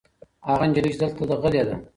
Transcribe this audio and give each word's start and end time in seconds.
هغه 0.49 0.63
نجلۍ 0.69 0.89
چې 0.93 0.99
دلته 1.03 1.23
ده 1.29 1.35
غلې 1.41 1.63
ده. 1.67 1.75